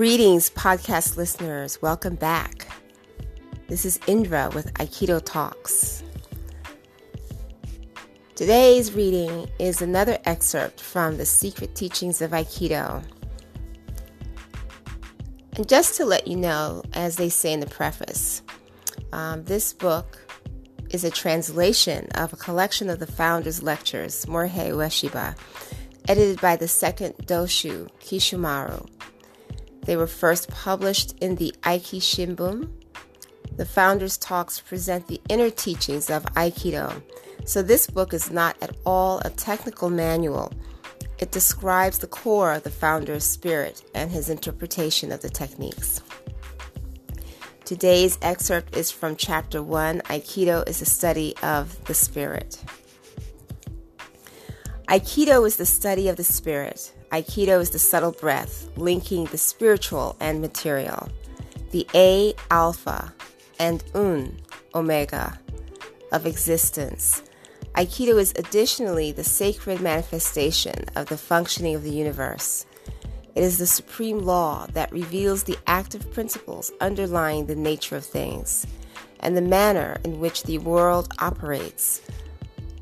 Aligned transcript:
Greetings, 0.00 0.48
podcast 0.48 1.18
listeners. 1.18 1.82
Welcome 1.82 2.14
back. 2.14 2.66
This 3.68 3.84
is 3.84 4.00
Indra 4.06 4.50
with 4.54 4.72
Aikido 4.78 5.22
Talks. 5.22 6.02
Today's 8.34 8.94
reading 8.94 9.46
is 9.58 9.82
another 9.82 10.16
excerpt 10.24 10.80
from 10.80 11.18
The 11.18 11.26
Secret 11.26 11.74
Teachings 11.74 12.22
of 12.22 12.30
Aikido. 12.30 13.04
And 15.56 15.68
just 15.68 15.98
to 15.98 16.06
let 16.06 16.26
you 16.26 16.36
know, 16.36 16.82
as 16.94 17.16
they 17.16 17.28
say 17.28 17.52
in 17.52 17.60
the 17.60 17.66
preface, 17.66 18.40
um, 19.12 19.44
this 19.44 19.74
book 19.74 20.18
is 20.88 21.04
a 21.04 21.10
translation 21.10 22.08
of 22.14 22.32
a 22.32 22.36
collection 22.36 22.88
of 22.88 23.00
the 23.00 23.06
founder's 23.06 23.62
lectures, 23.62 24.24
Morihei 24.24 24.72
Ueshiba, 24.72 25.36
edited 26.08 26.40
by 26.40 26.56
the 26.56 26.68
second 26.68 27.16
Doshu, 27.26 27.90
Kisshomaru. 28.00 28.88
They 29.82 29.96
were 29.96 30.06
first 30.06 30.50
published 30.50 31.16
in 31.20 31.36
the 31.36 31.54
Aiki 31.62 32.00
Shimbun. 32.00 32.68
The 33.56 33.64
founder's 33.64 34.16
talks 34.16 34.60
present 34.60 35.06
the 35.06 35.20
inner 35.28 35.50
teachings 35.50 36.10
of 36.10 36.24
Aikido. 36.34 37.02
So, 37.44 37.62
this 37.62 37.86
book 37.86 38.12
is 38.14 38.30
not 38.30 38.56
at 38.62 38.76
all 38.84 39.20
a 39.24 39.30
technical 39.30 39.90
manual. 39.90 40.52
It 41.18 41.32
describes 41.32 41.98
the 41.98 42.06
core 42.06 42.52
of 42.54 42.62
the 42.62 42.70
founder's 42.70 43.24
spirit 43.24 43.82
and 43.94 44.10
his 44.10 44.30
interpretation 44.30 45.12
of 45.12 45.20
the 45.20 45.28
techniques. 45.28 46.00
Today's 47.64 48.18
excerpt 48.22 48.76
is 48.76 48.90
from 48.90 49.16
Chapter 49.16 49.62
1 49.62 50.00
Aikido 50.06 50.68
is 50.68 50.82
a 50.82 50.86
study 50.86 51.34
of 51.42 51.84
the 51.84 51.94
spirit. 51.94 52.62
Aikido 54.88 55.46
is 55.46 55.56
the 55.56 55.66
study 55.66 56.08
of 56.08 56.16
the 56.16 56.24
spirit. 56.24 56.92
Aikido 57.12 57.60
is 57.60 57.70
the 57.70 57.78
subtle 57.78 58.12
breath 58.12 58.68
linking 58.76 59.24
the 59.26 59.38
spiritual 59.38 60.16
and 60.20 60.40
material, 60.40 61.08
the 61.72 61.86
A, 61.92 62.34
alpha, 62.52 63.12
and 63.58 63.82
Un, 63.94 64.36
omega, 64.74 65.38
of 66.12 66.24
existence. 66.24 67.22
Aikido 67.74 68.20
is 68.20 68.32
additionally 68.36 69.10
the 69.10 69.24
sacred 69.24 69.80
manifestation 69.80 70.84
of 70.94 71.06
the 71.06 71.18
functioning 71.18 71.74
of 71.74 71.82
the 71.82 71.90
universe. 71.90 72.64
It 73.34 73.42
is 73.42 73.58
the 73.58 73.66
supreme 73.66 74.20
law 74.20 74.66
that 74.74 74.92
reveals 74.92 75.42
the 75.42 75.58
active 75.66 76.12
principles 76.12 76.72
underlying 76.80 77.46
the 77.46 77.56
nature 77.56 77.96
of 77.96 78.04
things 78.04 78.66
and 79.20 79.36
the 79.36 79.42
manner 79.42 79.98
in 80.04 80.20
which 80.20 80.44
the 80.44 80.58
world 80.58 81.12
operates. 81.18 82.02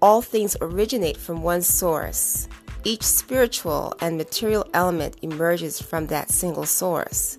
All 0.00 0.22
things 0.22 0.56
originate 0.60 1.16
from 1.16 1.42
one 1.42 1.62
source, 1.62 2.48
each 2.84 3.02
spiritual 3.02 3.94
and 4.00 4.16
material 4.16 4.66
element 4.74 5.16
emerges 5.22 5.80
from 5.80 6.06
that 6.08 6.30
single 6.30 6.66
source. 6.66 7.38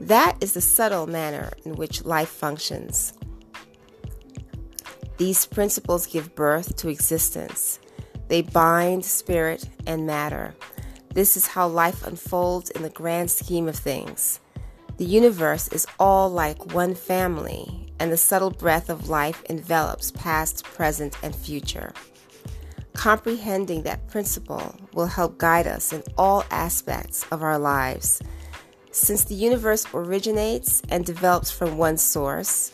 That 0.00 0.36
is 0.40 0.54
the 0.54 0.60
subtle 0.60 1.06
manner 1.06 1.52
in 1.64 1.76
which 1.76 2.04
life 2.04 2.28
functions. 2.28 3.12
These 5.18 5.46
principles 5.46 6.06
give 6.06 6.34
birth 6.34 6.76
to 6.76 6.88
existence. 6.88 7.78
They 8.28 8.42
bind 8.42 9.04
spirit 9.04 9.68
and 9.86 10.06
matter. 10.06 10.54
This 11.12 11.36
is 11.36 11.46
how 11.46 11.68
life 11.68 12.06
unfolds 12.06 12.70
in 12.70 12.82
the 12.82 12.90
grand 12.90 13.30
scheme 13.30 13.68
of 13.68 13.76
things. 13.76 14.40
The 14.96 15.04
universe 15.04 15.68
is 15.68 15.86
all 15.98 16.28
like 16.28 16.74
one 16.74 16.94
family, 16.94 17.92
and 17.98 18.10
the 18.10 18.16
subtle 18.16 18.50
breath 18.50 18.88
of 18.88 19.08
life 19.08 19.42
envelops 19.50 20.10
past, 20.12 20.64
present, 20.64 21.16
and 21.22 21.34
future. 21.34 21.92
Comprehending 22.94 23.82
that 23.84 24.06
principle 24.08 24.74
will 24.92 25.06
help 25.06 25.38
guide 25.38 25.66
us 25.66 25.92
in 25.92 26.02
all 26.18 26.44
aspects 26.50 27.24
of 27.30 27.42
our 27.42 27.58
lives. 27.58 28.20
Since 28.90 29.24
the 29.24 29.34
universe 29.34 29.86
originates 29.94 30.82
and 30.88 31.04
develops 31.04 31.50
from 31.50 31.78
one 31.78 31.96
source, 31.96 32.72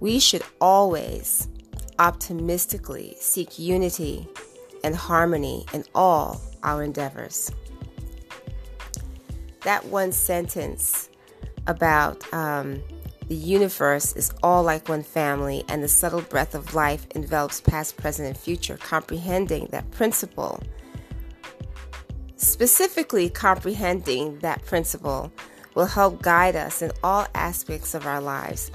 we 0.00 0.18
should 0.18 0.42
always 0.60 1.48
optimistically 1.98 3.14
seek 3.20 3.58
unity 3.58 4.26
and 4.82 4.96
harmony 4.96 5.64
in 5.72 5.84
all 5.94 6.40
our 6.62 6.82
endeavors. 6.82 7.52
That 9.62 9.84
one 9.84 10.10
sentence 10.10 11.08
about 11.66 12.32
um, 12.32 12.82
the 13.28 13.34
universe 13.34 14.14
is 14.14 14.32
all 14.42 14.62
like 14.62 14.88
one 14.88 15.02
family, 15.02 15.64
and 15.68 15.82
the 15.82 15.88
subtle 15.88 16.22
breath 16.22 16.54
of 16.54 16.74
life 16.74 17.06
envelops 17.14 17.60
past, 17.60 17.96
present, 17.96 18.28
and 18.28 18.36
future. 18.36 18.76
Comprehending 18.76 19.66
that 19.70 19.90
principle, 19.90 20.62
specifically 22.36 23.30
comprehending 23.30 24.38
that 24.40 24.64
principle, 24.64 25.32
will 25.74 25.86
help 25.86 26.20
guide 26.20 26.56
us 26.56 26.82
in 26.82 26.92
all 27.02 27.26
aspects 27.34 27.94
of 27.94 28.06
our 28.06 28.20
lives. 28.20 28.70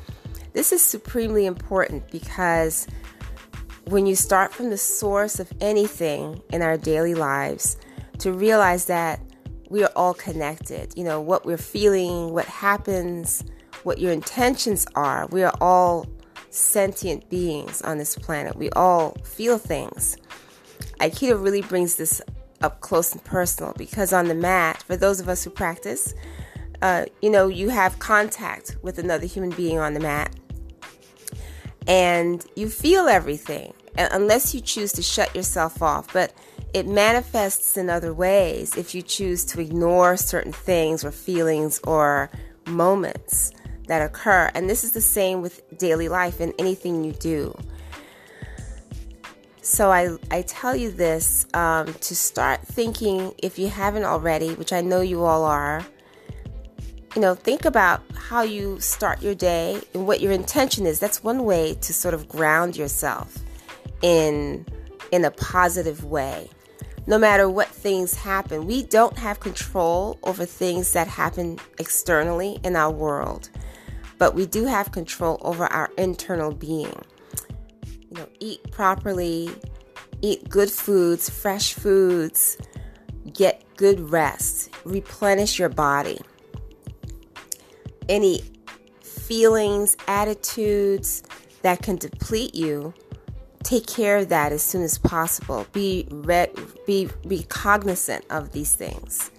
This 0.54 0.72
is 0.72 0.82
supremely 0.82 1.46
important 1.46 2.10
because 2.10 2.88
when 3.86 4.06
you 4.06 4.16
start 4.16 4.54
from 4.54 4.70
the 4.70 4.78
source 4.78 5.40
of 5.40 5.52
anything 5.62 6.42
in 6.52 6.62
our 6.62 6.78
daily 6.78 7.14
lives, 7.14 7.78
to 8.20 8.34
realize 8.34 8.86
that 8.86 9.20
we 9.70 9.84
are 9.84 9.92
all 9.96 10.14
connected. 10.14 10.94
You 10.98 11.04
know, 11.04 11.22
what 11.22 11.46
we're 11.46 11.58
feeling, 11.58 12.34
what 12.34 12.46
happens, 12.46 13.44
what 13.88 14.00
your 14.00 14.12
intentions 14.12 14.86
are. 14.96 15.28
We 15.28 15.44
are 15.44 15.54
all 15.62 16.06
sentient 16.50 17.30
beings 17.30 17.82
on 17.84 17.98
this 17.98 18.18
planet. 18.18 18.58
We 18.58 18.70
all 18.72 19.16
feel 19.24 19.58
things. 19.58 20.18
Aikido 21.00 21.42
really 21.42 21.62
brings 21.62 21.96
this 21.96 22.22
up 22.62 22.82
close 22.82 23.14
and 23.14 23.24
personal 23.24 23.74
because 23.78 24.12
on 24.12 24.28
the 24.28 24.36
mat, 24.36 24.84
for 24.84 24.98
those 24.98 25.22
of 25.22 25.30
us 25.30 25.42
who 25.46 25.50
practice, 25.50 26.14
uh, 26.82 27.06
you 27.22 27.30
know, 27.30 27.48
you 27.48 27.70
have 27.70 27.98
contact 28.00 28.76
with 28.82 29.00
another 29.00 29.26
human 29.26 29.52
being 29.52 29.80
on 29.80 29.94
the 29.94 30.02
mat 30.02 30.36
and 31.88 32.46
you 32.58 32.68
feel 32.68 33.08
everything 33.08 33.74
unless 33.98 34.54
you 34.54 34.60
choose 34.60 34.92
to 34.92 35.02
shut 35.02 35.34
yourself 35.34 35.82
off. 35.82 36.12
But 36.12 36.34
it 36.74 36.88
manifests 36.88 37.78
in 37.78 37.90
other 37.90 38.14
ways 38.14 38.76
if 38.76 38.94
you 38.94 39.02
choose 39.02 39.46
to 39.46 39.62
ignore 39.62 40.18
certain 40.18 40.52
things 40.52 41.06
or 41.06 41.12
feelings 41.12 41.80
or 41.86 42.30
moments 42.66 43.54
that 43.88 44.02
occur. 44.02 44.52
And 44.54 44.70
this 44.70 44.84
is 44.84 44.92
the 44.92 45.02
same 45.02 45.42
with 45.42 45.62
daily 45.78 46.10
life 46.10 46.40
and 46.40 46.54
anything 46.60 47.04
you 47.04 47.14
do. 47.14 47.58
So 49.62 49.92
I, 49.92 50.16
I 50.32 50.44
tell 50.44 50.76
you 50.76 50.92
this 50.92 51.46
um, 51.54 51.94
to 51.94 52.16
start 52.16 52.62
thinking, 52.62 53.34
if 53.40 53.60
you 53.60 53.68
haven't 53.68 54.06
already, 54.06 54.54
which 54.54 54.72
I 54.72 54.80
know 54.80 55.02
you 55.02 55.26
all 55.26 55.44
are, 55.44 55.86
you 57.16 57.22
know, 57.22 57.36
think 57.36 57.66
about 57.66 58.02
how 58.16 58.44
you 58.44 58.80
start 58.80 59.22
your 59.22 59.36
day 59.36 59.82
and 59.94 60.08
what 60.08 60.22
your 60.22 60.32
intention 60.32 60.86
is. 60.86 61.00
That's 61.00 61.24
one 61.24 61.44
way 61.44 61.74
to 61.82 61.94
sort 61.94 62.14
of 62.14 62.30
ground 62.30 62.78
yourself 62.78 63.40
in 64.02 64.66
in 65.12 65.26
a 65.26 65.32
positive 65.32 66.04
way. 66.04 66.50
No 67.08 67.18
matter 67.18 67.50
what 67.50 67.70
things 67.70 68.14
happen, 68.14 68.68
we 68.68 68.84
don't 68.84 69.18
have 69.18 69.40
control 69.40 70.20
over 70.24 70.46
things 70.46 70.94
that 70.94 71.08
happen 71.08 71.58
externally 71.80 72.60
in 72.64 72.76
our 72.76 72.92
world 72.92 73.50
but 74.18 74.36
we 74.36 74.46
do 74.46 74.66
have 74.66 74.92
control 74.92 75.38
over 75.42 75.66
our 75.68 75.92
internal 75.98 76.54
being. 76.54 76.94
You 77.86 78.18
know, 78.18 78.28
eat 78.40 78.72
properly, 78.72 79.52
eat 80.22 80.50
good 80.50 80.72
foods, 80.72 81.30
fresh 81.30 81.74
foods, 81.74 82.58
get 83.34 83.64
good 83.76 84.00
rest, 84.12 84.70
replenish 84.86 85.60
your 85.60 85.70
body. 85.70 86.20
Any 88.10 88.44
feelings, 89.04 89.98
attitudes 90.08 91.24
that 91.62 91.82
can 91.82 91.98
deplete 91.98 92.56
you, 92.56 92.94
take 93.68 93.86
care 93.86 94.16
of 94.16 94.30
that 94.30 94.54
as 94.54 94.64
soon 94.64 94.82
as 94.82 94.98
possible. 94.98 95.68
Be 95.74 96.08
re- 96.10 96.50
be 96.86 97.10
be 97.28 97.44
cognizant 97.44 98.24
of 98.30 98.54
these 98.54 98.74
things, 98.74 99.30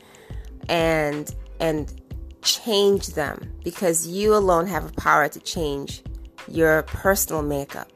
and 0.68 1.34
and 1.60 2.02
change 2.42 3.08
them 3.08 3.50
because 3.64 4.06
you 4.06 4.34
alone 4.34 4.66
have 4.66 4.84
a 4.84 4.92
power 5.00 5.28
to 5.28 5.40
change 5.40 6.02
your 6.46 6.82
personal 6.82 7.42
makeup. 7.42 7.90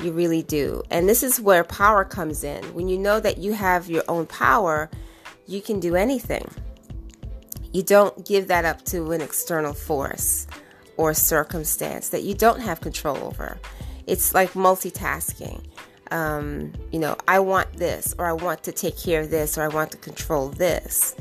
You 0.00 0.12
really 0.12 0.42
do. 0.44 0.82
And 0.90 1.08
this 1.08 1.24
is 1.24 1.40
where 1.40 1.64
power 1.64 2.04
comes 2.04 2.44
in. 2.44 2.62
When 2.74 2.86
you 2.86 2.96
know 2.96 3.18
that 3.18 3.38
you 3.38 3.52
have 3.54 3.90
your 3.90 4.04
own 4.08 4.26
power, 4.26 4.90
you 5.46 5.60
can 5.60 5.80
do 5.80 5.96
anything. 5.96 6.48
You 7.72 7.82
don't 7.82 8.24
give 8.24 8.46
that 8.48 8.64
up 8.64 8.84
to 8.86 9.10
an 9.10 9.20
external 9.20 9.74
force 9.74 10.46
or 10.96 11.14
circumstance 11.14 12.10
that 12.10 12.22
you 12.22 12.34
don't 12.34 12.60
have 12.60 12.80
control 12.80 13.16
over. 13.18 13.58
It's 14.06 14.34
like 14.34 14.52
multitasking. 14.52 15.64
Um, 16.10 16.72
you 16.92 17.00
know, 17.00 17.16
I 17.26 17.40
want 17.40 17.72
this, 17.76 18.14
or 18.18 18.26
I 18.26 18.32
want 18.32 18.62
to 18.64 18.72
take 18.72 18.96
care 18.96 19.22
of 19.22 19.30
this, 19.30 19.58
or 19.58 19.62
I 19.62 19.68
want 19.68 19.90
to 19.92 19.98
control 19.98 20.48
this 20.48 21.16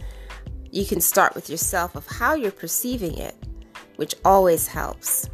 you 0.75 0.85
can 0.85 0.99
start 0.99 1.33
with 1.35 1.49
yourself 1.49 1.95
of 1.95 2.05
how 2.05 2.35
you're 2.35 2.51
perceiving 2.51 3.17
it, 3.17 3.33
which 3.95 4.13
always 4.25 4.67
helps. 4.67 5.29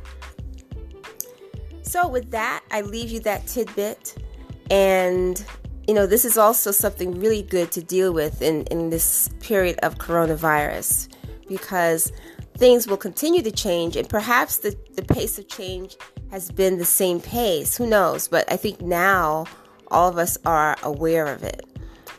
So, 1.81 2.07
with 2.07 2.30
that, 2.30 2.63
I 2.69 2.81
leave 2.81 3.09
you 3.09 3.19
that 3.21 3.48
tidbit. 3.48 4.24
And, 4.69 5.44
you 5.88 5.95
know, 5.95 6.06
this 6.06 6.25
is 6.25 6.38
also 6.38 6.69
something 6.69 7.19
really 7.19 7.42
good 7.42 7.71
to 7.71 7.81
deal 7.81 8.13
with 8.13 8.44
in, 8.44 8.65
in 8.65 8.92
this 8.92 9.30
period 9.39 9.80
of 9.81 9.95
coronavirus 9.97 11.09
because 11.50 12.13
things 12.56 12.88
will 12.88 12.95
continue 12.95 13.42
to 13.42 13.51
change 13.51 13.95
and 13.95 14.07
perhaps 14.07 14.57
the, 14.57 14.77
the 14.94 15.01
pace 15.01 15.39
of 15.39 15.47
change 15.47 15.97
has 16.31 16.50
been 16.50 16.78
the 16.78 16.86
same 16.86 17.19
pace. 17.19 17.78
Who 17.78 17.86
knows? 17.86 18.28
But 18.28 18.51
I 18.51 18.56
think 18.56 18.81
now 18.81 19.45
all 19.89 20.10
of 20.10 20.18
us 20.18 20.38
are 20.45 20.78
aware 20.81 21.28
of 21.28 21.44
it, 21.44 21.66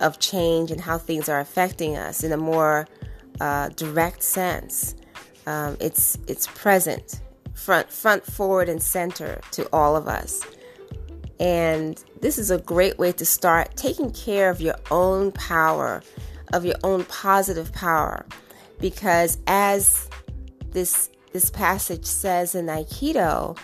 of 0.00 0.20
change 0.20 0.70
and 0.70 0.80
how 0.80 0.98
things 0.98 1.28
are 1.28 1.40
affecting 1.40 1.96
us 1.96 2.22
in 2.22 2.30
a 2.30 2.36
more 2.36 2.86
uh, 3.40 3.70
direct 3.70 4.22
sense. 4.22 4.94
Um, 5.46 5.76
it's 5.80 6.18
it's 6.28 6.46
present, 6.48 7.22
front 7.54 7.90
front 7.90 8.24
forward 8.24 8.68
and 8.68 8.80
center 8.80 9.40
to 9.52 9.68
all 9.72 9.96
of 9.96 10.06
us. 10.06 10.42
And 11.40 12.02
this 12.20 12.38
is 12.38 12.50
a 12.50 12.58
great 12.58 12.98
way 12.98 13.10
to 13.12 13.24
start 13.24 13.76
taking 13.76 14.12
care 14.12 14.50
of 14.50 14.60
your 14.60 14.76
own 14.90 15.32
power, 15.32 16.02
of 16.52 16.64
your 16.64 16.76
own 16.84 17.04
positive 17.06 17.72
power. 17.72 18.26
Because 18.78 19.38
as 19.46 20.08
this 20.70 21.08
this 21.32 21.50
passage 21.50 22.04
says 22.04 22.54
in 22.54 22.66
Aikido, 22.66 23.56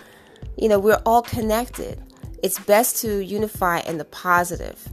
you 0.59 0.69
know, 0.69 0.79
we're 0.79 1.01
all 1.07 1.23
connected. 1.23 2.03
It's 2.43 2.59
best 2.59 2.97
to 3.03 3.25
unify 3.25 3.81
in 3.81 3.99
the 3.99 4.05
positive. 4.05 4.89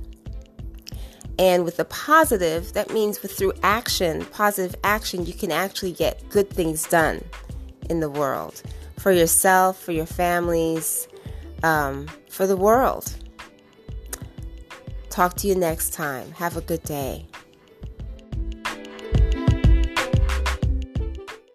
And 1.38 1.66
with 1.66 1.78
the 1.78 1.86
positive, 1.86 2.72
that 2.74 2.92
means 2.92 3.22
with 3.22 3.32
through 3.32 3.54
action, 3.62 4.26
positive 4.26 4.76
action, 4.84 5.26
you 5.26 5.34
can 5.34 5.52
actually 5.52 5.92
get 5.92 6.28
good 6.30 6.50
things 6.50 6.88
done 6.88 7.24
in 7.90 8.00
the 8.00 8.10
world 8.10 8.62
for 8.98 9.12
yourself, 9.12 9.82
for 9.82 9.92
your 9.92 10.06
families, 10.06 11.08
um, 11.64 12.08
for 12.30 12.48
the 12.48 12.56
world. 12.56 13.14
Talk 15.10 15.36
to 15.38 15.48
you 15.48 15.56
next 15.56 15.94
time. 15.94 16.32
Have 16.32 16.58
a 16.58 16.62
good 16.62 16.84
day. 16.84 17.26